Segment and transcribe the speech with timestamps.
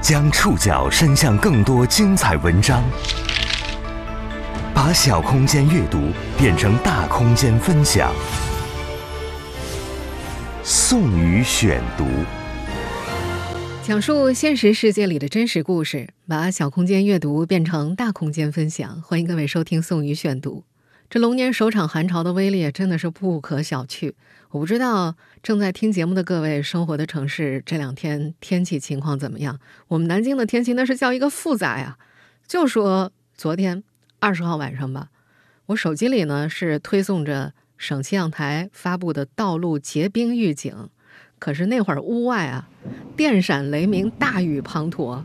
[0.00, 2.82] 将触角伸向更多精彩文章，
[4.74, 6.08] 把小空间阅读
[6.38, 8.10] 变成大空间分享。
[10.64, 12.06] 宋宇选读，
[13.82, 19.02] 讲述现实世界里的真实故事，把小空间阅读变成大空间分享。
[19.02, 20.64] 欢迎各位收听宋宇选读。
[21.10, 24.12] 这龙年首场寒潮的威力真的是不可小觑。
[24.50, 29.58] 我不知道正在听节目的各位生活的城市这两天天气情况怎么样。
[29.88, 31.98] 我们南京的天气那是叫一个复杂呀。
[32.46, 33.82] 就说昨天
[34.20, 35.08] 二十号晚上吧，
[35.66, 40.88] 我手机里呢是推送着省气象台发布的道路结冰预警，
[41.40, 42.68] 可是那会儿屋外啊
[43.16, 45.24] 电闪雷鸣，大雨滂沱，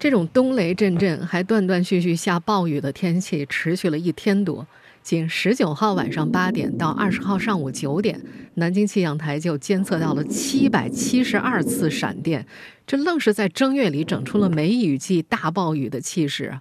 [0.00, 4.66] 这种冬雷阵阵还断断续续下暴雨的天气持续了一天多。
[5.06, 8.20] 仅十九号晚上八点到二十号上午九点，
[8.54, 12.44] 南京气象台就监测到了七百七十二次闪电，
[12.84, 16.58] 这愣是在正月里整出了梅雨季大暴雨的气势。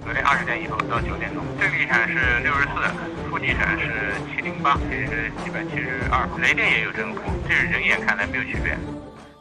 [0.00, 8.78] 昨天二十点以后到九点钟，最厉害是六十四，初级闪是七零八，这是七百七十二，雷电也有增幅，这是人眼看来没有区别。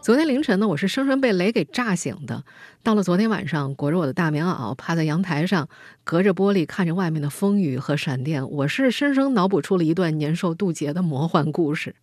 [0.02, 2.44] 昨天凌晨呢，我是生生被雷给炸醒的。
[2.82, 5.70] 到了昨天晚上，裹着我的大棉袄，趴在阳台上，
[6.04, 11.94] 隔着玻璃看着外面的风雨和闪电，我是生生脑补出了一段年兽渡劫的魔幻故事。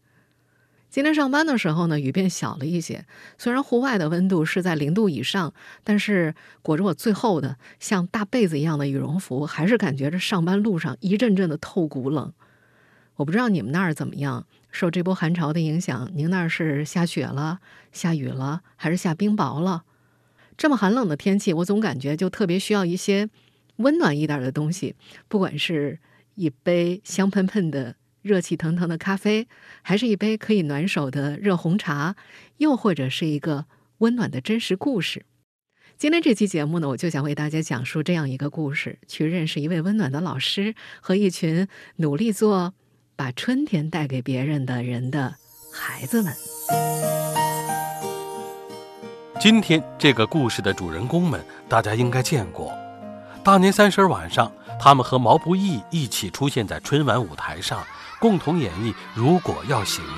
[0.89, 3.05] 今天上班的时候呢，雨变小了一些，
[3.37, 5.53] 虽然户外的温度是在零度以上，
[5.83, 12.33] 但是裹着我最厚的像大被子一样的羽绒服，还是感觉着上班路上一阵阵的透骨冷。
[13.17, 14.47] 我不知道你们那儿怎么样。
[14.71, 19.85] 受这波寒潮的影响，您那儿是下雪了、下雨了，还是下冰雹了？
[20.57, 23.29] 这么寒冷的天气，我总感觉就特别需要一些
[23.77, 24.95] 温暖一点的东西，
[25.29, 26.01] 不管是
[26.35, 29.49] 一杯香喷喷的、热气腾腾的咖啡，
[29.83, 32.17] 还是一杯可以暖手的热红茶，
[32.59, 33.67] 又或者是一个
[33.99, 35.25] 温暖的真实故事。
[35.97, 42.75] 今天这期节目呢，我就想为大家讲述这样一个故事，去认识一位温暖的老师和一群努力做。
[43.19, 45.35] 把春天带给别人的人的
[45.73, 46.33] 孩子们。
[49.41, 52.73] 今天这个故事的主人公们，大家应该见过。
[53.43, 57.85] 大年三十晚上，他们和毛不易一起出现在春晚舞台上，
[58.21, 60.15] 共同演绎《如果要写年》。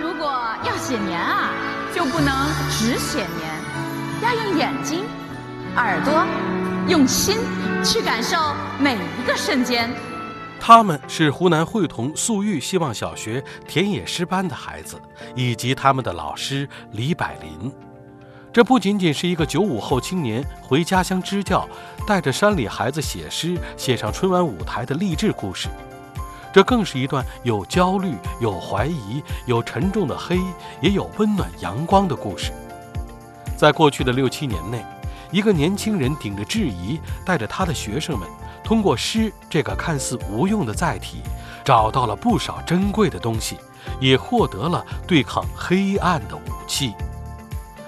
[0.00, 0.32] 如果
[0.66, 1.52] 要写年啊，
[1.94, 2.34] 就不能
[2.72, 3.60] 只写年，
[4.20, 5.04] 要用眼睛、
[5.76, 6.26] 耳朵、
[6.88, 7.36] 用心
[7.84, 8.36] 去感受
[8.80, 9.88] 每一个瞬间。
[10.64, 14.96] 他们是湖南会同素育希望小学田野诗班的孩子，
[15.34, 17.72] 以及他们的老师李百林。
[18.52, 21.68] 这不仅仅是一个九五后青年回家乡支教，
[22.06, 25.66] 带着山里孩子写诗，写上春晚舞台的励志故事，
[26.52, 30.38] 这更是一段有焦虑、有怀疑、有沉重的黑，
[30.80, 32.52] 也有温暖阳光的故事。
[33.56, 34.86] 在过去的六七年内，
[35.32, 38.28] 一个年轻人顶着质疑，带着他的学生们。
[38.64, 41.18] 通过诗这个看似无用的载体，
[41.64, 43.56] 找到了不少珍贵的东西，
[44.00, 46.94] 也获得了对抗黑暗的武器。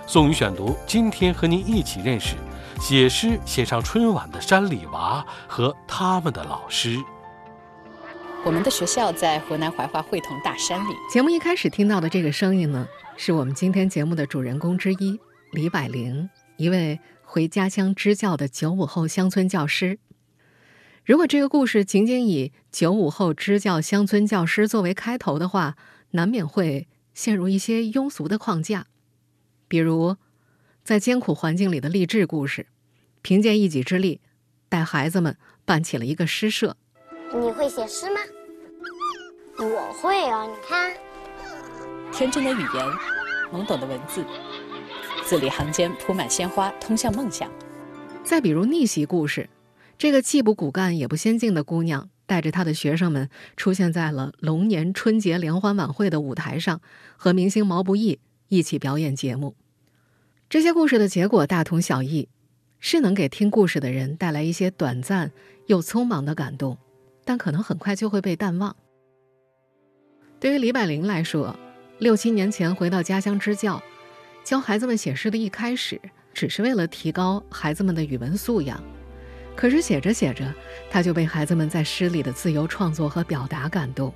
[0.06, 2.36] 宋宇选读，今天和您一起认识
[2.80, 7.02] 写诗写上春晚的山里娃和他们的老师。
[8.44, 10.94] 我们的学校在湖南怀化会同大山里。
[11.10, 12.86] 节目一开始听到的这个声音呢，
[13.16, 15.18] 是我们今天节目的主人公之一
[15.52, 19.98] 李百灵，一位回家乡支教的九五后乡村教师。
[21.04, 25.76] 如果这个故事仅仅以九五后支教乡村教师作为开头的话，
[26.12, 28.87] 难免会陷入一些庸俗的框架，
[29.69, 30.16] 比如
[30.82, 32.69] 在艰苦环境里的励志故事，
[33.20, 34.22] 凭借一己之力
[34.70, 36.75] 带孩子们办起了一个诗社。
[37.34, 38.21] 你会写诗吗？
[39.59, 40.94] 我会啊，你看，
[42.12, 42.86] 天真的语言，
[43.53, 44.25] 懵懂的文字，
[45.26, 47.53] 字里行间铺满鲜花，通向梦想。
[48.25, 49.47] 再比如逆袭故事。
[49.97, 56.81] 这个既不骨干也不先进的姑娘，带着她的学生们出现在了龙年春节联欢晚会的舞台上，
[57.16, 58.19] 和明星毛不易
[58.49, 59.54] 一起表演节目。
[60.50, 62.28] 这些故事的结果大同小异，
[62.78, 65.33] 是能给听故事的人带来一些短暂
[65.66, 66.77] 又匆忙的感动，
[67.24, 68.77] 但可能很快就会被淡忘。
[70.39, 71.57] 对于李百灵来说，
[71.98, 73.83] 六七年前回到家乡支教，
[74.45, 75.98] 教孩子们写诗的一开始，
[76.34, 78.83] 只是为了提高孩子们的语文素养。
[79.56, 80.45] 可是写着写着，
[80.91, 84.12] 他就被孩子们在诗里的自由创作和表达感动。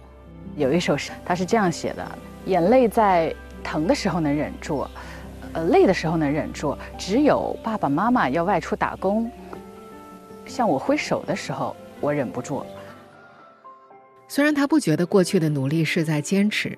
[0.56, 4.86] 有一首诗，他是这样写的：眼泪在疼的时候能忍住，
[5.52, 9.30] 呃，累的时候能忍住，只有爸爸妈妈要外出打工，
[10.46, 12.64] 向我挥手的时候，我忍不住。
[14.26, 16.76] 虽然他不觉得过去的努力是在坚持，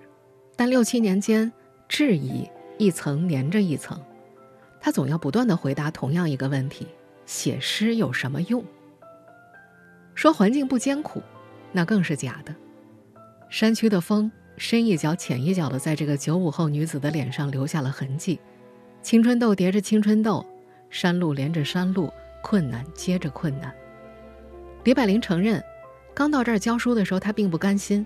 [0.54, 1.50] 但六七年间，
[1.88, 2.48] 质疑
[2.78, 4.00] 一层连着一层。
[4.80, 6.86] 他总要不断的回答同样一个问题：
[7.30, 8.64] 写诗有什么用？
[10.16, 11.22] 说环境不艰苦，
[11.70, 12.52] 那更是假的。
[13.48, 18.40] 山区的风，深一脚浅一脚的，在这个九五后女子的脸上留下了痕迹。
[19.00, 20.44] 青春痘叠着青春痘，
[20.90, 22.12] 山路连着山路，
[22.42, 23.72] 困难接着困难。
[24.82, 25.62] 李百灵承认，
[26.12, 28.04] 刚到这儿教书的时候，她并不甘心。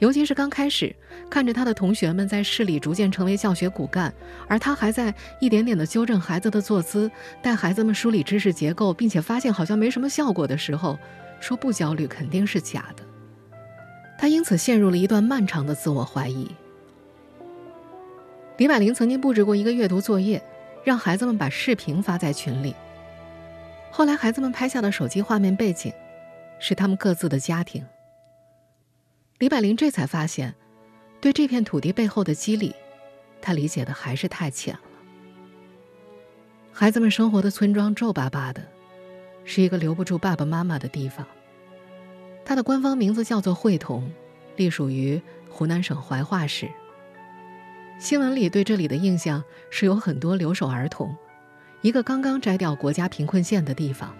[0.00, 0.94] 尤其是刚开始
[1.30, 4.12] 看着他的同学们在市里逐渐成为教学骨干，
[4.48, 7.10] 而他还在一点点的纠正孩子的坐姿，
[7.42, 10.98] 带孩子们梳理知识结构，并且发现好像没什么效果的时候，
[11.38, 13.04] 说不焦虑肯定是假的。
[14.18, 16.50] 他因此陷入了一段漫长的自我怀疑。
[18.56, 20.42] 李百灵曾经布置过一个阅读作业，
[20.82, 22.74] 让孩子们把视频发在群里。
[23.90, 25.92] 后来孩子们拍下的手机画面背景，
[26.58, 27.84] 是他们各自的家庭。
[29.40, 30.54] 李百灵这才发现，
[31.18, 32.74] 对这片土地背后的激励，
[33.40, 34.80] 他理解的还是太浅了。
[36.70, 38.62] 孩子们生活的村庄皱巴巴的，
[39.46, 41.26] 是一个留不住爸爸妈妈的地方。
[42.44, 44.12] 它的官方名字叫做会同，
[44.56, 46.68] 隶属于湖南省怀化市。
[47.98, 51.16] 新闻里对这里的印象是有很多留守儿童，
[51.80, 54.14] 一个刚刚摘掉国家贫困县的地方。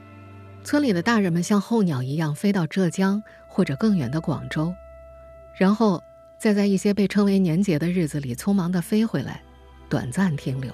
[0.64, 4.74] 村里的大人们像候鸟一样飞到浙江或者更远的广州。
[5.58, 6.02] 然后，
[6.40, 9.42] 再在一些被称为年节的日子里匆忙地飞回来，
[9.88, 10.72] 短暂停留。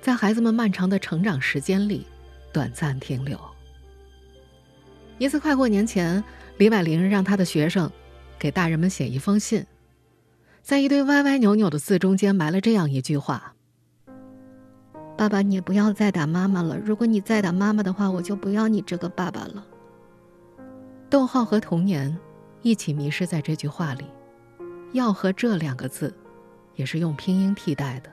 [0.00, 2.06] 在孩子们漫长的成长时间里，
[2.52, 3.38] 短暂停留。
[5.18, 6.22] 一次快过年前，
[6.58, 7.90] 李百灵让他的学生
[8.38, 9.64] 给大人们写一封信，
[10.60, 13.54] 在一堆歪歪扭扭的字中间埋了这样一句话
[15.16, 16.76] ：“爸爸，你不要再打妈妈了。
[16.76, 19.64] 如果你再打妈妈的话，我就不要你这个爸爸了。”
[21.08, 22.18] 逗号和童年。
[22.62, 24.06] 一起迷失在这句话里
[24.92, 26.14] ，“要”和“这”两个字，
[26.76, 28.10] 也是用拼音替代的。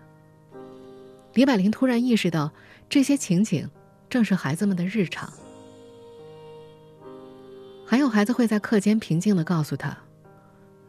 [1.33, 2.51] 李百灵突然意识到，
[2.89, 3.69] 这些情景
[4.09, 5.31] 正是孩子们的日常。
[7.85, 9.95] 还有孩子会在课间平静的告诉他：“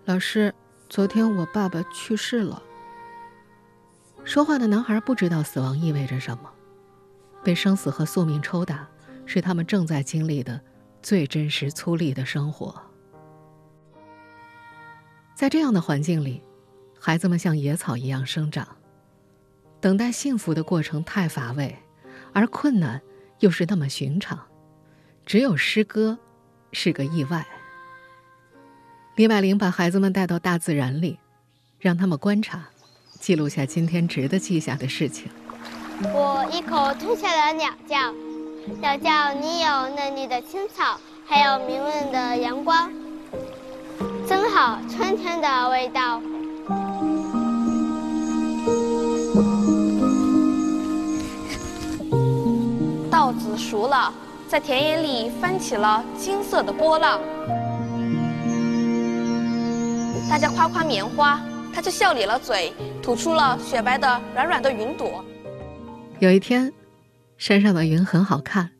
[0.06, 0.54] 老师，
[0.88, 2.62] 昨天我爸爸去世了。”
[4.24, 6.50] 说话的男孩不知道死亡意味着什么，
[7.42, 8.88] 被生死和宿命抽打，
[9.26, 10.60] 是他们正在经历的
[11.02, 12.89] 最真实、粗粝的生活。
[15.40, 16.42] 在这样的环境里，
[17.00, 18.68] 孩子们像野草一样生长。
[19.80, 21.74] 等待幸福的过程太乏味，
[22.34, 23.00] 而困难
[23.38, 24.38] 又是那么寻常。
[25.24, 26.18] 只有诗歌
[26.72, 27.46] 是个意外。
[29.16, 31.18] 李百灵把孩子们带到大自然里，
[31.78, 32.66] 让他们观察，
[33.18, 35.32] 记录下今天值得记下的事情。
[36.02, 38.12] 我一口吞下了鸟叫，
[38.78, 42.92] 鸟叫你有嫩绿的青草，还有明媚的阳光。
[44.50, 46.20] 真好，春天的味道。
[53.08, 54.12] 稻子熟了，
[54.48, 57.20] 在田野里翻起了金色的波浪。
[60.28, 61.40] 大家夸夸棉花，
[61.72, 65.24] 它就笑咧了嘴，吐出了雪白的软软的云朵。
[66.18, 66.72] 有一天，
[67.38, 68.70] 山上的云很好看，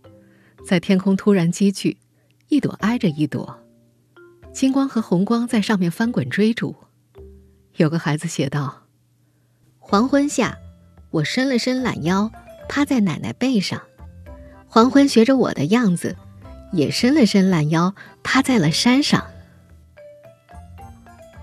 [0.67, 1.97] 在天空突然积聚，
[2.49, 3.57] 一朵挨着一朵。
[4.53, 6.77] 金光和红光在上面翻滚追逐，
[7.77, 8.83] 有个孩子写道
[9.79, 10.59] ：“黄昏下，
[11.11, 12.31] 我伸了伸懒腰，
[12.69, 13.81] 趴在奶奶背上。
[14.67, 16.17] 黄昏学着我的样子，
[16.73, 19.25] 也伸了伸懒腰，趴在了山上。”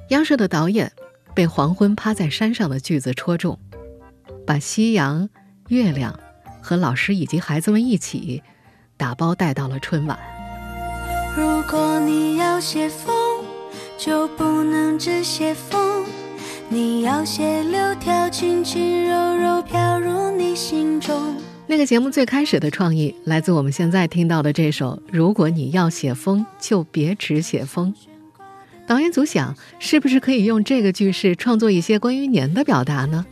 [0.09, 0.91] 央视的导演
[1.33, 3.57] 被“黄昏趴在山上”的句子戳中，
[4.45, 5.29] 把夕阳、
[5.69, 6.19] 月亮
[6.61, 8.43] 和老师以及孩子们一起
[8.95, 10.36] 打包带到了春晚。
[11.37, 13.15] 如果你要写风，
[13.95, 16.03] 就不能只写风，
[16.67, 21.35] 你要写柳条轻轻柔柔飘入你心中。
[21.67, 27.93] 那个节目最开始的创意来自我们现在听到的这首《如果你要写风，就别只写风》。
[28.87, 33.23] 导演组想，是不是可以用这个句式创作一些关于年的表达呢？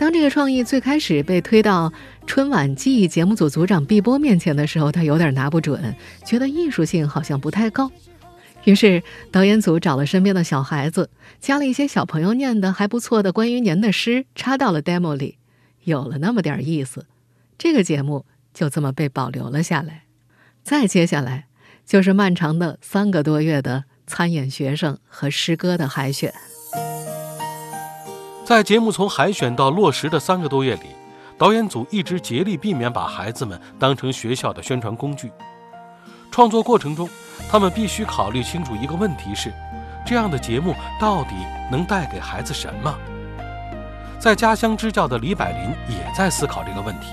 [0.00, 1.92] 当这个创意最开始被推到
[2.26, 7.92] 春晚记忆节目组组长毕波面前的时候，他有点拿不准，觉得艺术性好像不太高。
[8.64, 15.36] 于是导演组找了身边的小孩子，加了一些小朋友念的还不错的关于年的诗，插到了 demo 里，
[15.84, 17.04] 有了那么点意思。
[17.58, 20.04] 这个节目就这么被保留了下来。
[20.62, 21.48] 再接下来
[21.84, 26.32] 就是漫长的三个多月的参演学生和诗歌的海选。
[28.50, 30.88] 在节目从海选到落实的三个多月里，
[31.38, 35.30] 导演组一直竭力避免把孩子们当成学校的宣传工具。
[36.32, 37.08] 创作过程中，
[37.48, 39.52] 他们必须考虑清楚一个问题：是
[40.04, 41.36] 这样的节目到底
[41.70, 42.92] 能带给孩子什么？
[44.18, 47.06] 在家乡支教的李百林也在思考这个问题。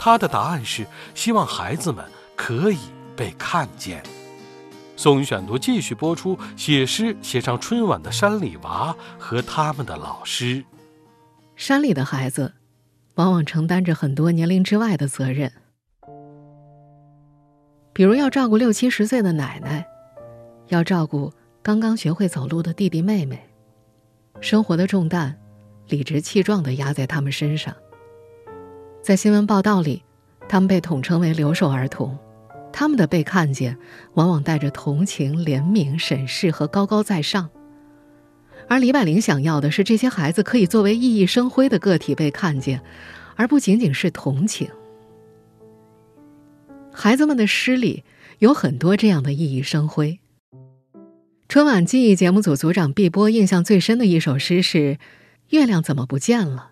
[0.00, 2.04] 他的答案是希望孩子们
[2.34, 2.78] 可以
[3.14, 4.02] 被看见。
[5.00, 10.62] 宋宇选读继续播出，写诗写上春晚的山里娃和他们的老师。
[11.56, 12.52] 山里的孩子，
[13.14, 15.50] 往往承担着很多年龄之外的责任，
[17.94, 19.86] 比如要照顾六七十岁的奶奶，
[20.68, 23.42] 要照顾刚刚学会走路的弟弟妹妹，
[24.42, 25.34] 生活的重担，
[25.88, 27.74] 理直气壮地压在他们身上。
[29.00, 30.02] 在新闻报道里，
[30.46, 32.18] 他们被统称为留守儿童。
[32.72, 33.76] 他们的被看见，
[34.14, 37.50] 往往带着同情、怜悯、审视和高高在上。
[38.68, 42.82] 而李百玲想要的是，这些孩子可以作为熠熠生辉的个体被看见，
[43.36, 44.70] 而不仅仅是同情。
[46.92, 48.04] 孩子们的诗里
[48.38, 50.20] 有很多这样的熠熠生辉。
[51.48, 54.78] 春晚记忆节目组组长毕波印象最深的一首诗是
[55.48, 56.70] 《月亮怎么不见了》。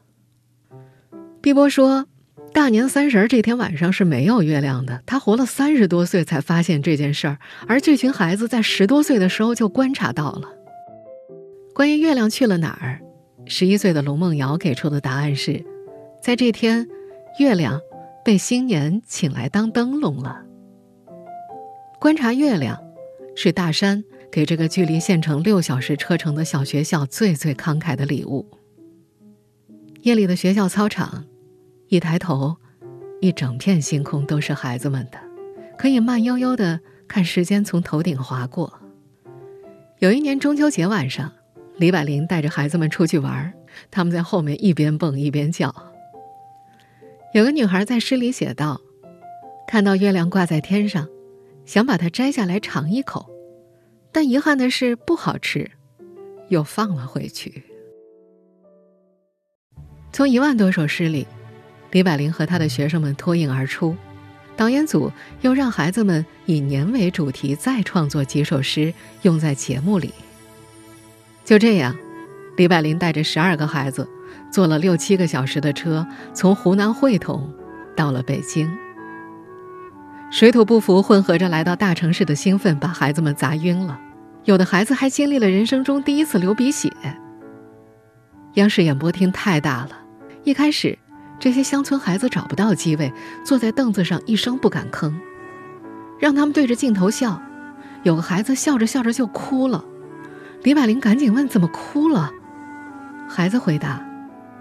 [1.41, 2.07] 毕波说。
[2.53, 5.03] 大年三十这天晚上是没有月亮的。
[5.07, 10.49] 他活了三十多岁才发现这件事儿，而这群孩子在十多岁的时候就观察到了。
[11.75, 13.01] 关于月亮去了哪儿，
[13.47, 15.65] 十一岁的龙梦瑶给出的答案是：
[16.23, 16.87] 在这天，
[17.39, 17.81] 月亮
[18.25, 20.43] 被新年请来当灯笼了。
[22.01, 22.79] 观察月亮，
[23.37, 24.03] 是大山
[24.33, 28.47] 给这个距离县城六小时车程的小学校最最慷慨的礼物。
[30.03, 31.25] 夜里的学校操场。
[31.89, 32.55] 一抬头，
[33.21, 35.19] 一整片星空都是孩子们的，
[35.79, 36.79] 可以慢悠悠的
[37.09, 38.79] 看时间从头顶划过。
[39.99, 41.33] 有一年中秋节晚上，
[41.77, 43.55] 李百林带着孩子们出去玩，
[43.91, 45.75] 他们在后面一边蹦一边叫。
[47.33, 48.83] 有个女孩在诗里写道
[49.67, 51.09] ：“看到月亮挂在天上，
[51.65, 53.31] 想把它摘下来尝一口，
[54.13, 55.71] 但遗憾的是不好吃，
[56.49, 57.65] 又放了回去。”
[60.13, 61.27] 从一万多首诗里。
[61.91, 63.97] 李百林和他的学生们脱颖而出，
[64.57, 68.93] 导演组又让孩子们以年为主题再创作几首诗，
[69.23, 70.13] 用在节目里。
[71.45, 71.97] 就这样，
[72.57, 74.07] 李百林带着十二个孩子，
[74.51, 77.51] 坐了六七个小时的车，从湖南会同
[77.97, 78.71] 到了北京。
[80.31, 83.99] 水土不服混合着来到大城市的兴奋，把孩子们砸晕了，
[84.45, 86.93] 有的孩子还经历了人生中第一次流鼻血。
[88.55, 89.99] 央视演播厅太大了，
[90.45, 90.99] 一开始。
[91.41, 93.13] 这些乡村孩子找不到机位，
[93.45, 95.15] 坐在凳子上一声不敢吭，
[96.19, 97.41] 让他们对着镜头笑。
[98.03, 99.85] 有个孩子笑着笑着就哭了，
[100.63, 102.33] 李百灵赶紧问：“怎么哭了？”
[103.29, 104.05] 孩子回答：“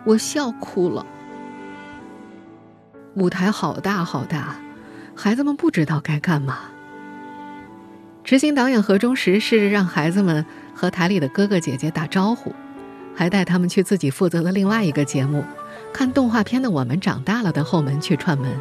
[0.05, 1.05] 我笑哭了。”
[3.15, 4.55] 舞台好大好大，
[5.15, 6.59] 孩子们不知道该干嘛。
[8.23, 12.53] 执行导演何忠实试着让孩子们和台里的哥哥姐姐打招呼，
[13.15, 15.43] 还带他们去自己负责的另外一个节目。
[15.93, 18.51] 看动画片的我们长大了的后门去串门，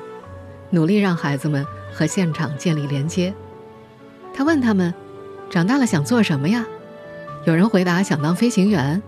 [0.70, 3.34] 努力让孩子们和现场建立连接。
[4.34, 4.92] 他问他们
[5.50, 6.66] ：“长大了想做什么呀？”
[7.46, 9.02] 有人回答想当飞行员，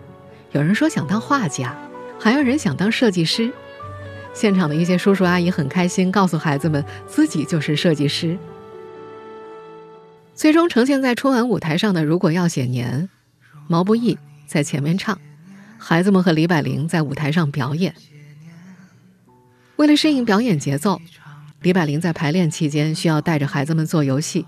[0.53, 1.77] 有人说想当画家，
[2.19, 3.53] 还有人想当设计师。
[4.33, 8.38] 现场的一些叔叔阿姨很开心，告诉孩子们自己就是设计师。
[10.35, 13.09] 最终呈现在春晚舞台上的《如果要写年》，
[13.67, 15.19] 毛不易在前面唱。
[15.78, 17.94] 孩子们和李百灵在舞台上表演。
[19.76, 21.00] 为了适应表演节奏，
[21.62, 24.44] 李百灵在排练期间需要带着孩子们做游戏。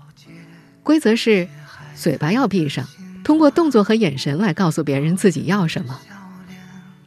[0.83, 1.47] 规则是：
[1.95, 2.85] 嘴巴要闭上，
[3.23, 5.99] 通过动作和眼神来告诉别人自己要什么。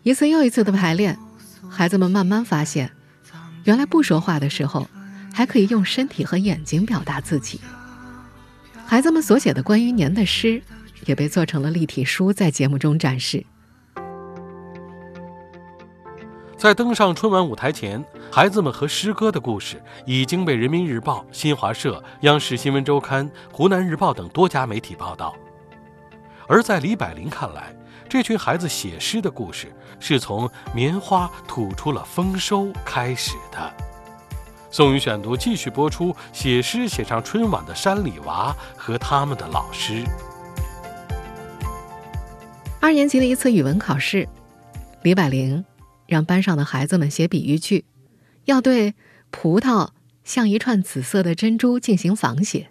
[0.02, 1.18] 一次又一次的排练，
[1.68, 2.90] 孩子们慢慢发现，
[3.64, 4.88] 原来不说话的时候，
[5.32, 7.60] 还可以用身体和眼睛表达自己。
[8.86, 10.62] 孩子们所写的关于年的诗，
[11.06, 13.44] 也被做成了立体书，在节目中展示。
[16.64, 18.02] 在登上春晚舞台前，
[18.32, 25.36] 孩子们和诗歌的故事已经被人民日报、新华社、央视新闻周刊、湖南日报等多家媒体报道。
[26.46, 27.76] 而在李百灵看来，
[28.08, 33.70] 这群孩子写诗的故事是从棉花吐出了丰收开始的。
[34.70, 40.02] 宋宇选读继续播出，写诗写上春晚的山里娃和他们的老师。
[42.80, 44.26] 二年级的一次语文考试，
[45.02, 45.62] 李百灵。
[46.06, 47.84] 让班上的孩子们写比喻句，
[48.44, 48.94] 要对
[49.30, 49.90] “葡萄
[50.22, 52.68] 像一串紫色的珍珠”进行仿写。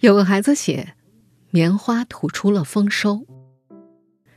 [0.00, 0.94] 有个孩子写
[1.50, 3.26] “棉花吐出了丰收”，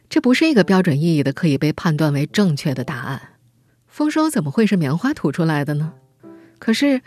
[0.09, 3.33] 这不是一个标准意义的可以被判断为正确的答案。
[3.87, 5.93] 丰收怎么会是棉花吐出来的呢？
[6.59, 7.01] 可是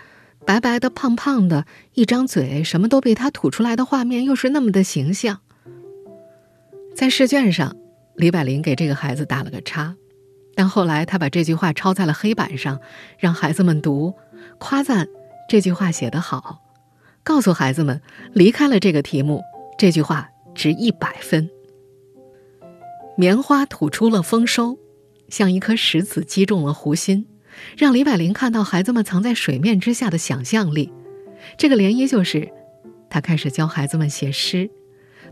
[0.44, 5.40] 白白的、胖胖的，一张嘴，什么都被他吐出来的画面又是那么的形象。
[6.94, 7.76] 在试卷上，
[8.16, 9.96] 李百林给这个孩子打了个叉。
[10.60, 12.78] 但后来他把这句话抄在了黑板上，
[13.16, 14.12] 让孩子们读，
[14.58, 15.08] 夸赞
[15.48, 16.60] 这句话写得好，
[17.24, 18.02] 告诉孩子们
[18.34, 19.40] 离开了这个题目，
[19.78, 21.48] 这句话值一百分。
[23.16, 24.78] 棉花吐出了丰收，
[25.30, 27.26] 像一颗石子击中了湖心，
[27.78, 30.92] 让李百林看到孩子们藏在水面之下的想象力。
[31.56, 32.52] 这个涟漪就是，
[33.08, 34.68] 他开始教孩子们写诗，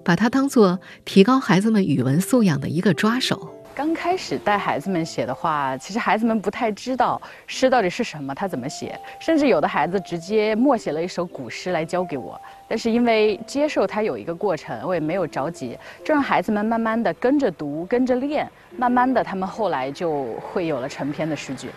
[0.02, 3.57] 把它当做提高孩子们语文素养的一个抓手。
[3.78, 9.68] 刚开始带孩子们写的话，其实孩子们不太知道诗到底是什么，他怎么写，甚至有的。
[9.68, 12.40] 孩子直接默写了一首古诗来教给我。
[12.66, 17.14] 但是因为接受它有一个过程，我也没有着急，就让孩子们慢慢的。
[17.14, 19.22] 跟着读，跟着练，慢慢的。
[19.22, 21.36] 他们后来就会有了成篇的。
[21.36, 21.68] 诗句。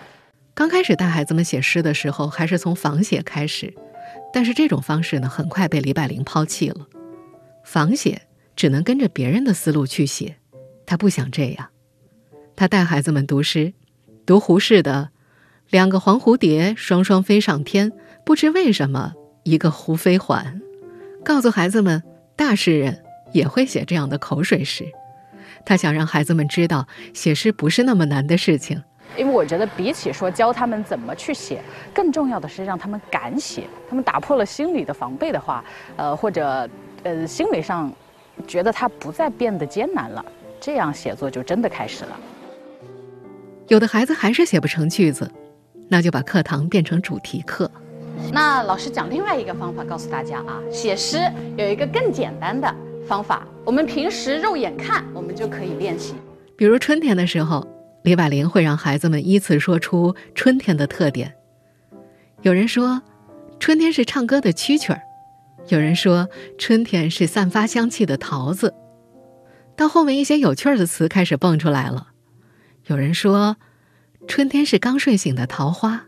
[0.55, 1.93] 刚开始带孩子们写诗的。
[1.93, 3.71] 时候，还是从仿写开始，
[4.33, 6.87] 但是这种方式呢，很快被李百灵抛弃了。
[7.63, 8.23] 仿写
[8.55, 9.53] 只能跟着别人的。
[9.53, 10.37] 思路去写，
[10.87, 11.70] 他不想这样。
[12.61, 13.73] 他带孩子们读诗，
[14.23, 15.09] 读胡适的
[15.71, 17.91] “两个黄蝴蝶双双飞上天，
[18.23, 20.61] 不知为什么一个忽飞还”，
[21.25, 22.03] 告诉孩子们，
[22.35, 24.85] 大诗人也会写这样的口水诗。
[25.65, 28.79] 他想让孩子们知道，写诗不是那么难的事情。
[29.17, 33.63] 因为我觉得，比起说教他们怎么去写，更重要的是让他们敢写。
[33.89, 35.65] 他们打破了心理的防备的话，
[35.95, 36.69] 呃，或者
[37.01, 37.91] 呃，心理上
[38.47, 40.23] 觉得它不再变得艰难了，
[40.59, 42.19] 这样写作就真的开始了。
[43.71, 45.31] 有的孩子还是写不成句子，
[45.87, 47.71] 那就把课堂变成主题课。
[48.29, 51.19] 那老师讲另外一个方法，告诉大家啊，写诗
[51.55, 52.75] 有一个更简单的
[53.07, 56.15] 方法，我们平时肉眼看，我们就可以练习。
[56.57, 57.65] 比如春天的时候，
[58.03, 61.33] 李百灵会让孩子们依次说出春天的特点。
[62.41, 63.01] 有人说，
[63.57, 64.99] 春天是唱歌的蛐蛐儿；
[65.69, 68.73] 有人说，春天是散发香气的桃子。
[69.77, 72.07] 到后面，一些有趣儿的词开始蹦出来了。
[72.91, 73.55] 有人说，
[74.27, 76.07] 春天是刚睡醒的桃花；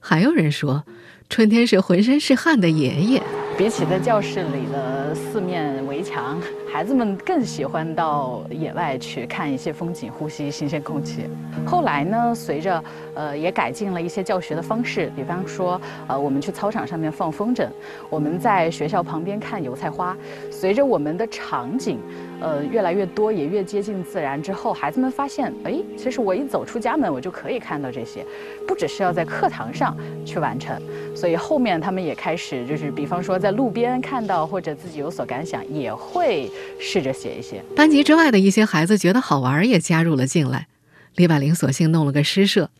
[0.00, 0.84] 还有人说，
[1.28, 3.22] 春天是浑身是汗的爷爷。
[3.60, 6.40] 比起在教室里的四面围墙，
[6.72, 11.26] 孩子们更喜欢到野外去看一些风景，呼吸新鲜空气。
[11.66, 12.82] 后来呢，随着
[13.14, 17.68] 呃也改进了一些教学的方式，比方说呃我们去操场上面放风筝，
[18.08, 20.16] 我们在学校旁边看油菜花。
[20.50, 21.98] 随着我们的场景
[22.40, 28.24] 呃越来越多，也越接近自然之后，孩子们发现，哎，其实我一走出家门，我就可以看到这些，
[28.66, 29.94] 不只是要在课堂上
[30.24, 30.80] 去完成。
[31.14, 37.62] 所以后面他们也开始就是，比方说在路边看到或者自己有所感想，也会试着写一些。
[37.74, 40.68] 班级之外的一些孩子觉得好玩，也加入了进来。
[41.16, 42.70] 李百灵索性弄了个诗社，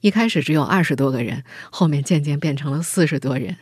[0.00, 3.56] 一开始只有二十多个人，后面渐渐变成了四十多人。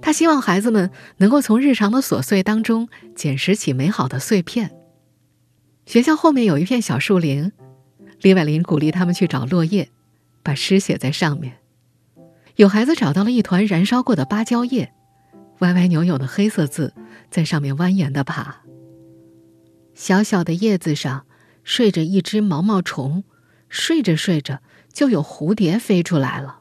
[0.00, 4.70] 他希望孩子们能够从日常的琐碎当中捡拾起美好的碎片。
[5.86, 7.50] 学校后面有一片小树林，
[8.20, 9.88] 李百灵鼓励他们去找落叶，
[10.42, 11.54] 把诗写在上面。
[12.56, 14.92] 有孩子找到了一团燃烧过的芭蕉叶。
[15.60, 16.94] 歪歪扭扭的黑色字
[17.30, 18.62] 在上面蜿蜒的爬。
[19.94, 21.26] 小小的叶子上
[21.64, 23.24] 睡着一只毛毛虫，
[23.68, 26.60] 睡着睡着就有蝴蝶飞出来了。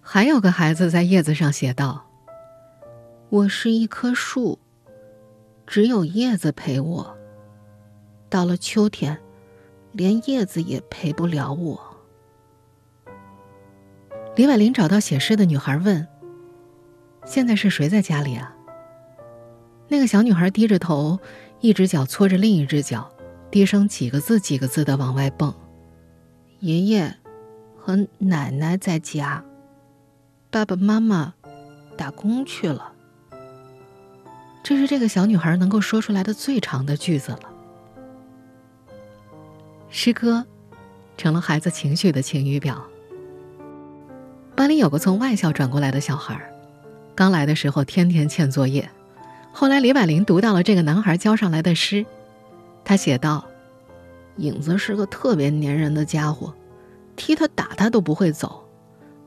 [0.00, 2.10] 还有个孩子在叶子上写道
[3.30, 4.58] ：“我是一棵树，
[5.66, 7.16] 只有叶子陪我。
[8.28, 9.18] 到了秋天，
[9.92, 11.96] 连叶子也陪不了我。”
[14.36, 16.06] 李婉玲找到写诗的女孩问。
[17.24, 18.54] 现在是谁在家里啊？
[19.88, 21.18] 那个小女孩低着头，
[21.60, 23.10] 一只脚搓着另一只脚，
[23.50, 25.54] 低声几个字几个字的往外蹦。
[26.60, 27.14] 爷爷
[27.78, 29.44] 和奶奶在家，
[30.50, 31.34] 爸爸妈妈
[31.96, 32.92] 打工去了。
[34.62, 37.50] 这是这个小女孩能够说出来的最长的句子了。
[39.90, 40.46] 诗歌
[41.16, 42.82] 成了孩子情绪的晴雨表。
[44.54, 46.51] 班里有个从外校转过来的小孩
[47.14, 48.88] 刚来的时候天天欠作业，
[49.52, 52.04] 后来李百灵读到了这个男孩交上来的诗，
[52.84, 53.44] 他写道
[54.38, 56.54] ：“影子是个特别粘人的家伙，
[57.14, 58.66] 踢他打他都不会走。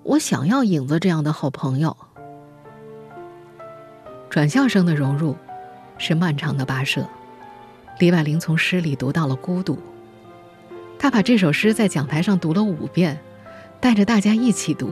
[0.04, 1.96] 我想要影子这样的好朋友。”
[4.30, 5.36] 转校生的融入
[5.98, 7.08] 是漫长的跋涉，
[8.00, 9.78] 李百灵从诗里读到了孤独，
[10.98, 13.20] 他把这首诗在讲台上读了五遍，
[13.80, 14.92] 带着大家一起读。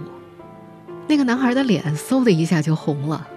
[1.07, 3.27] 那个男孩的脸嗖的一下就红了。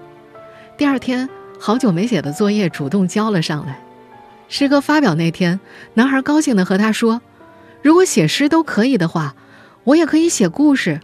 [0.76, 3.80] 第二天，好久没写的作业主动交了上来。
[4.48, 5.58] 诗歌发表那天，
[5.94, 7.20] 男孩高兴地和他说
[7.82, 9.34] ：“如果写诗都可以的话，
[9.84, 11.00] 我也可以写故事，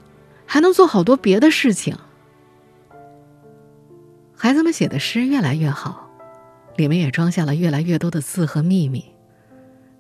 [0.47, 1.97] 还能做好多别的事情。”
[4.37, 6.09] 孩子们写的诗越来越好，
[6.77, 9.05] 里面也装下了越来越多的字和秘密。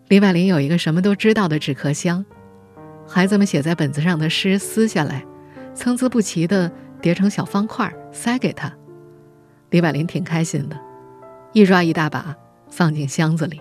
[0.08, 2.24] 李百林有一个什么都知道的纸壳箱，
[3.08, 5.24] 孩子们写在本子上的诗撕下来，
[5.74, 8.72] 参差不齐的叠成小方块塞给他。
[9.70, 10.78] 李百林挺开心的，
[11.52, 12.36] 一抓一大把
[12.68, 13.60] 放进箱子里。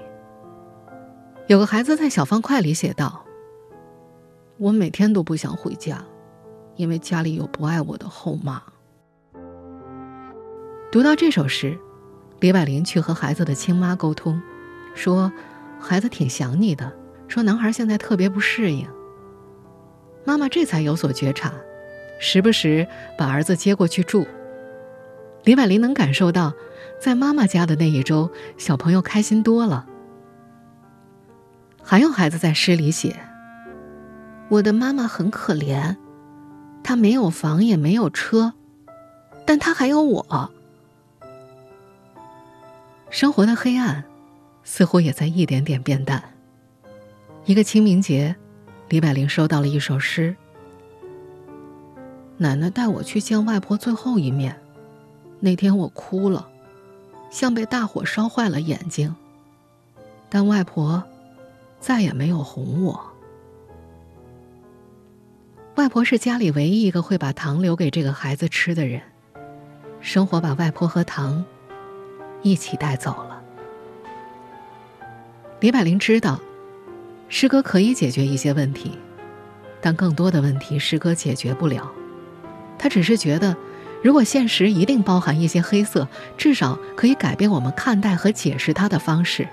[1.48, 3.26] 有个孩子在小方块里写道
[4.58, 6.04] ：“我每天都不想回家，
[6.76, 8.62] 因为家里有不爱我的后妈。”
[10.92, 11.78] 读到这首诗，
[12.40, 14.42] 李百林去和孩子的亲妈沟通，
[14.94, 15.32] 说。
[15.84, 16.94] 孩子挺想你的，
[17.28, 18.88] 说男孩现在特别不适应。
[20.24, 21.52] 妈妈这才有所觉察，
[22.22, 24.26] 时不时把儿子接过去住。
[25.44, 26.54] 李百林能感受到，
[27.00, 29.86] 在妈妈家的那一周，小朋友开心多了。
[31.84, 33.20] 还有孩子在诗里写
[34.48, 35.98] ：“我的妈妈很可怜，
[36.84, 38.54] 她没有房也没有车，
[39.46, 40.52] 但她还有我。”
[43.10, 44.06] 生活的黑暗。
[44.64, 46.24] 似乎也在一点点变淡。
[47.46, 48.36] 一个清明节，
[48.90, 50.36] 李百灵收到了一首诗。
[52.42, 54.60] 奶奶带我去见外婆最后一面，
[55.40, 56.50] 那天我哭了，
[57.30, 59.16] 像被大火烧坏了眼睛。
[60.28, 61.04] 但外婆
[61.80, 63.00] 再也没有哄我。
[65.76, 69.00] 外婆是家里唯一一个会把糖留给这个孩子吃的人，
[70.00, 71.46] 生活把外婆和糖
[72.42, 73.40] 一起带走了。
[75.60, 76.40] 李百灵知道，
[77.30, 78.98] 诗歌可以解决一些问题，
[79.80, 81.88] 但更多的问题诗歌解决不了。
[82.82, 83.56] 他只是觉得，
[84.02, 89.48] 如果现实一定包含一些黑色，至少可以改变我们看待和解释它的方式。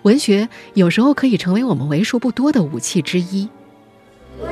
[0.00, 3.46] 文学有时候可以成为我们为数不多的武器之一。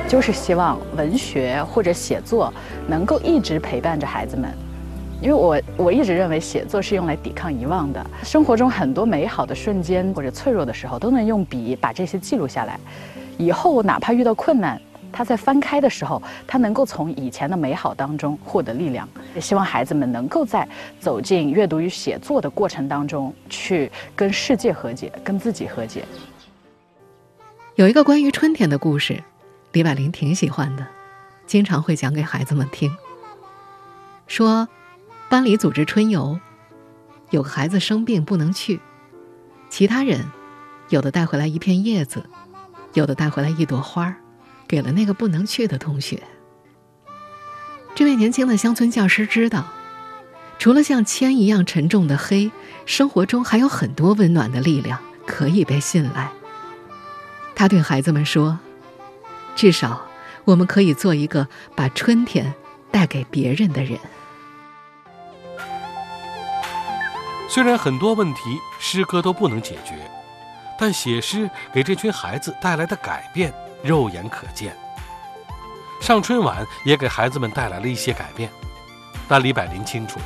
[0.07, 2.53] 就是希望文学或者写作
[2.87, 4.53] 能够一直陪伴着孩子们。
[5.19, 8.05] 因为我我一直认为写作是用来抵抗遗忘的。
[8.23, 12.79] 生活中很多美好的瞬间或者脆弱的时候，都能用笔把这些记录下来。
[13.39, 14.79] 以后哪怕遇到困难，
[15.17, 19.09] 他在翻开的时候，他能够从以前的美好当中获得力量。
[19.33, 20.67] 也希望孩子们能够在
[20.99, 26.05] 走进阅读与写作的过程当中，去跟世界和解，跟自己和解。
[27.73, 29.23] 有一个关于春天的故事，
[29.71, 30.85] 李百灵挺喜欢的，
[31.47, 32.95] 经常会讲给孩子们听。
[34.27, 34.67] 说。
[35.29, 36.39] 班里组织春游，
[37.31, 38.79] 有个孩子生病不能去，
[39.69, 40.23] 其他人
[40.87, 42.29] 有的带回来一片叶子，
[42.93, 44.15] 有的带回来一朵花儿
[44.67, 46.21] 给了那个不能去的同学。
[47.95, 49.65] 这位年轻的乡村教师知道，
[50.59, 52.51] 除了像铅一样沉重的黑，
[52.85, 56.29] 生活中还有很多温暖的力量可以被信赖。
[57.55, 58.59] 他对孩子们说
[59.55, 60.07] ：“至少
[60.45, 62.53] 我们可以做一个把春天
[62.91, 63.97] 带给别人的人。”
[67.49, 68.41] 虽然很多问题
[68.77, 69.95] 诗歌都不能解决，
[70.77, 73.51] 但写诗给这群孩子带来的改变
[73.83, 74.75] 肉眼可见。
[75.99, 78.49] 上春晚也给孩子们带来了一些改变，
[79.27, 80.19] 但李百林清楚，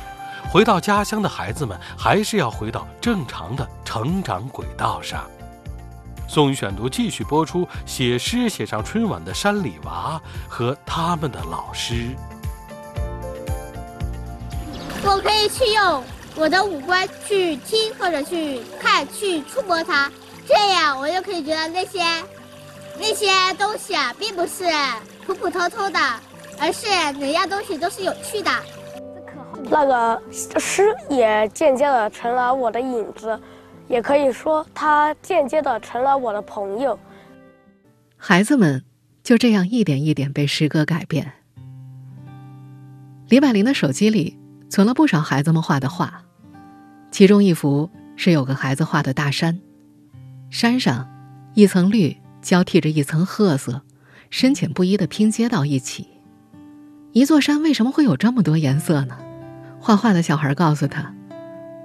[0.50, 5.24] 回到家乡的孩子们还是要回到正常的成长轨道上。
[6.28, 12.14] 宋宇选读继续播出：写诗写上春晚的山里娃和他们的老师。
[15.04, 16.04] 我可以去用。
[16.34, 20.10] 我的五官去听或者去看去触摸它，
[20.48, 22.00] 这样我就可以觉得那些
[22.98, 23.26] 那些
[23.58, 24.64] 东西啊，并不是
[25.26, 25.98] 普普通通的，
[26.58, 26.86] 而是
[27.18, 28.50] 每样东西都是有趣的。
[29.70, 30.22] 那个
[30.58, 33.40] 诗也间接的成了我的影子，
[33.88, 36.98] 也可以说它间接的成了我的朋友。
[38.16, 38.84] 孩子们
[39.22, 41.32] 就这样一点一点被诗歌改变。
[43.28, 44.38] 李百灵的手机里。
[44.72, 46.24] 存了不少孩子们画的画，
[47.10, 49.60] 其中一幅是有个孩子画的大山，
[50.48, 51.06] 山上
[51.52, 53.82] 一层绿交替着一层褐色，
[54.28, 56.08] 深浅不一的拼接到一起。
[57.12, 59.16] 一座山为什么会有这么多颜色呢？
[59.78, 61.14] 画画的小孩告诉他，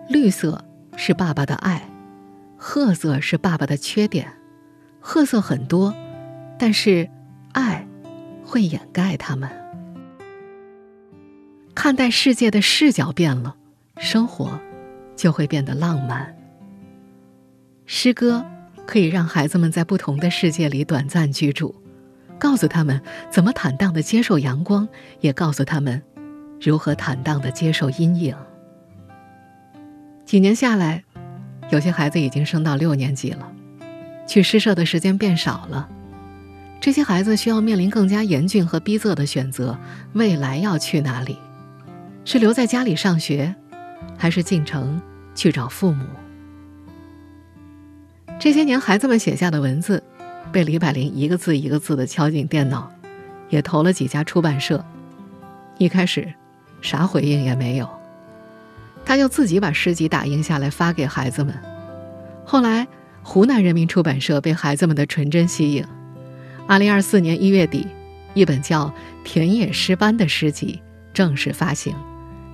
[0.09, 0.65] 绿色
[0.95, 1.89] 是爸爸的爱，
[2.57, 4.33] 褐色是爸爸的缺点，
[4.99, 5.93] 褐色很多，
[6.57, 7.09] 但是
[7.53, 7.87] 爱
[8.43, 9.49] 会掩盖它们。
[11.75, 13.55] 看待世界的视角变了，
[13.97, 14.59] 生活
[15.15, 16.35] 就会变得浪漫。
[17.85, 18.45] 诗歌
[18.87, 21.75] 可以让孩子们在不同的世界里短暂居住，
[22.39, 24.87] 告诉他们怎么坦荡的接受阳光，
[25.19, 26.01] 也告诉他们
[26.59, 28.35] 如何坦荡的接受阴影。
[30.25, 31.03] 几年下来，
[31.69, 33.51] 有些孩子已经升到六年级了，
[34.25, 35.87] 去诗社的时间变少了。
[36.79, 39.77] 这些孩子需要面临更加严峻和逼仄的选择：
[40.13, 41.37] 未来要去哪里？
[42.23, 43.53] 是留在家里上学，
[44.17, 45.01] 还是进城
[45.35, 46.05] 去找父母？
[48.39, 50.01] 这些年，孩子们写下的文字，
[50.51, 52.91] 被李百林一个字一个字的敲进电脑，
[53.49, 54.83] 也投了几家出版社。
[55.79, 56.31] 一开始，
[56.79, 57.89] 啥回应也没有。
[59.03, 61.57] 他就自己把诗集打印下来发给孩子们。
[62.45, 62.87] 后来，
[63.23, 65.83] 湖南人民出版社被孩子们的纯真吸引。
[66.67, 67.87] 二零二四年一月底，
[68.35, 68.85] 一本叫
[69.23, 70.79] 《田野诗班》的诗集
[71.11, 71.95] 正式发行，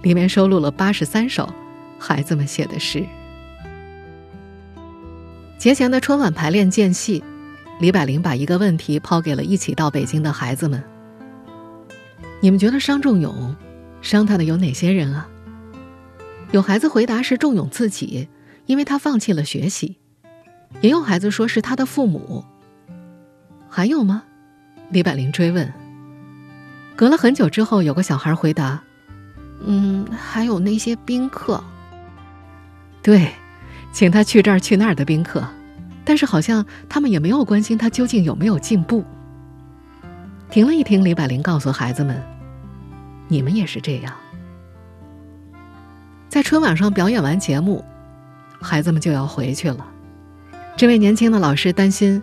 [0.01, 1.53] 里面收录了八十三首
[1.99, 3.05] 孩子们写的诗。
[5.63, 7.23] 节前的春晚排练间隙，
[7.79, 10.83] 李百灵把一个问题抛给了一起到北京的孩子们
[12.43, 13.55] ：“你们觉得伤仲永，
[14.01, 15.25] 伤他的有哪些人啊？”
[16.51, 18.27] 有孩子回答是仲永自己，
[18.65, 19.95] 因为他放弃了学习；
[20.81, 22.43] 也有孩子说是他的父母。
[23.69, 24.23] 还有吗？
[24.89, 25.73] 李百灵追问。
[26.97, 28.83] 隔了很久之后，有个小孩回答
[29.63, 31.63] ：“嗯，还有那些宾客。
[33.01, 33.31] 对，
[33.93, 35.47] 请他去这儿去那儿的宾客，
[36.03, 39.05] 但是好像他们也没有关心他究竟有没有进步。”
[40.51, 42.21] 停了一停，李百灵告诉孩子们
[43.29, 44.13] ：“你们也是这样。”
[46.27, 47.85] 在春晚上表演完节目，
[48.59, 49.85] 孩子们就要回去了。
[50.75, 52.21] 这位年轻的老师担心。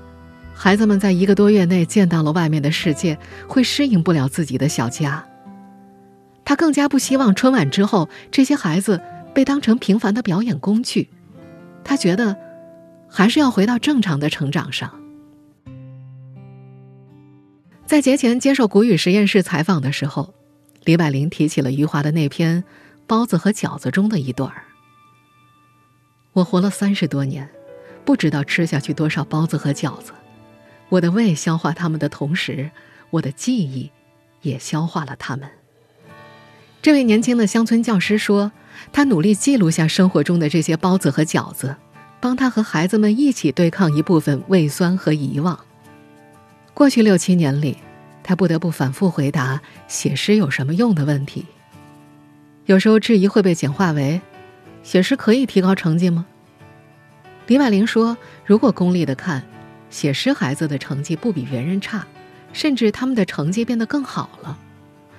[0.53, 5.25] 孩子们在一个多月内见到了外面的世界，会适应不了自己的小家。
[6.45, 9.01] 他更加不希望春晚之后这些孩子
[9.33, 11.09] 被当成平凡的表演工具。
[11.85, 12.37] 他觉得，
[13.09, 15.01] 还是要回到正常的成长上。
[17.87, 20.33] 在节前接受谷雨实验室采访的时候，
[20.85, 22.63] 李百灵提起了余华的那篇
[23.07, 24.63] 《包子和饺子》中的一段儿
[26.35, 27.51] ：“我活了三十多年，
[28.05, 30.13] 不知道吃下去多少包子和饺子。”
[30.91, 32.71] 我的胃消化它们的同时，
[33.11, 33.91] 我的记忆
[34.43, 35.49] 也消化了它们。
[36.83, 38.51] 这位年轻的乡村教师说
[38.93, 41.77] ：“他努力记录下生活中的这些包子和饺子，
[42.21, 45.59] 帮他和孩子们一起对抗一部分胃酸和遗忘。”
[46.75, 47.77] 过去六七年里，
[48.23, 51.47] 他不得不反复回答写诗有什么用的问题。
[52.67, 54.21] 有时候质疑会被简化为
[54.83, 56.27] ：“写诗可以提高成绩吗？”
[57.49, 59.43] 李婉玲说：“如果功利的看。”
[59.91, 62.07] 写诗孩子的成绩不比别人差，
[62.53, 64.57] 甚至他们的成绩变得更好了。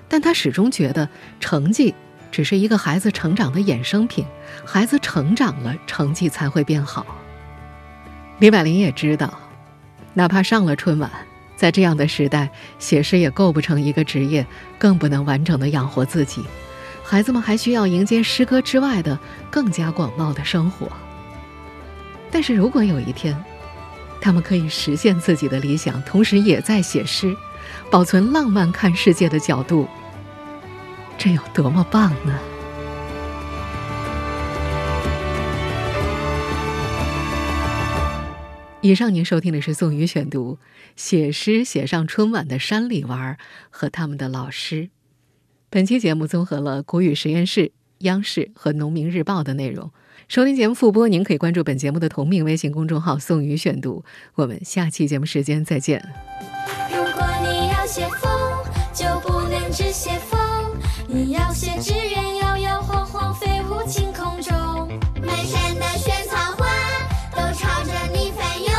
[0.08, 1.10] 但他始终觉得
[1.42, 1.94] 成绩
[2.32, 4.26] 只是一个孩子成长的衍生品，
[4.66, 7.06] 孩子成长了，成绩才会变好。
[8.40, 9.38] 李百林也知道，
[10.14, 11.12] 哪怕上了春晚，
[11.56, 14.46] 在这样的时代，写诗也构不成一个职业，
[14.80, 16.44] 更不能完整的养活自己。
[17.04, 20.88] 孩子们还需要迎接诗歌之外的更加广袤的生活。
[22.32, 23.36] 但是如果有一天，
[24.22, 27.36] 他们可以实现自己的理想，同时也在写诗，
[27.90, 29.88] 保存浪漫看世界的角度。
[31.24, 32.40] 这有多么棒呢？
[38.82, 40.56] 以上您收听的是宋宇选读
[40.96, 43.38] 《写诗写上春晚的山里娃
[43.70, 44.86] 和他们的老师》。
[45.70, 49.92] 本期节目综合了国语实验室、央视和农民日报的内容。
[50.28, 54.04] 收听节目复播，您可以关注本节目的同名微信公众号“宋宇选读”。
[54.34, 56.04] 我们下期节目时间再见。
[56.90, 58.32] 如果你要写风，
[58.92, 60.41] 就不能只写风，
[61.14, 64.88] 你要写纸鸢摇摇晃晃飞舞晴空中。
[65.22, 66.66] 满山的萱草花
[67.36, 68.72] 都朝着你翻涌，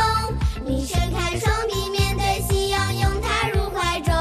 [0.65, 4.11] 你伸开双臂面对夕阳，拥它入怀中。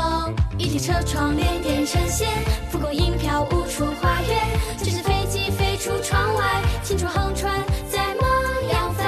[0.58, 2.28] 一提车窗连点成线，
[2.70, 4.46] 蒲公英飘舞出花园，
[4.76, 6.62] 这是飞机飞出窗外。
[6.82, 8.28] 青春航船在梦
[8.70, 9.06] 扬帆，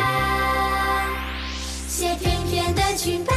[1.87, 3.34] 写翩翩的裙摆，